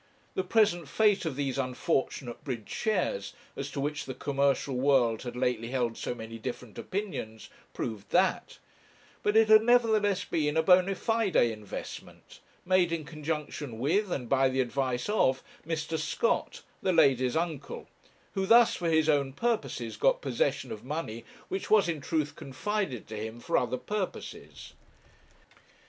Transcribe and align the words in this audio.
The 0.33 0.43
present 0.43 0.89
fate 0.89 1.25
of 1.25 1.35
these 1.35 1.59
unfortunate 1.59 2.43
bridge 2.43 2.69
shares, 2.71 3.33
as 3.55 3.69
to 3.69 3.79
which 3.79 4.05
the 4.05 4.15
commercial 4.15 4.73
world 4.75 5.21
had 5.21 5.35
lately 5.35 5.67
held 5.67 5.95
so 5.95 6.15
many 6.15 6.39
different 6.39 6.79
opinions, 6.79 7.49
proved 7.71 8.09
that: 8.09 8.57
but 9.21 9.37
it 9.37 9.47
had 9.47 9.61
nevertheless 9.61 10.25
been 10.25 10.57
a 10.57 10.63
bona 10.63 10.95
fide 10.95 11.35
investment, 11.35 12.39
made 12.65 12.91
in 12.91 13.05
conjunction 13.05 13.77
with, 13.77 14.11
and 14.11 14.27
by 14.27 14.49
the 14.49 14.59
advice 14.59 15.07
of, 15.07 15.43
Mr. 15.67 15.99
Scott, 15.99 16.63
the 16.81 16.91
lady's 16.91 17.35
uncle, 17.37 17.87
who 18.33 18.47
thus, 18.47 18.75
for 18.75 18.89
his 18.89 19.07
own 19.07 19.33
purposes, 19.33 19.97
got 19.97 20.19
possession 20.19 20.71
of 20.71 20.83
money 20.83 21.23
which 21.47 21.69
was 21.69 21.87
in 21.87 22.01
truth 22.01 22.35
confided 22.35 23.07
to 23.07 23.15
him 23.17 23.39
for 23.39 23.55
other 23.55 23.77
purposes. 23.77 24.73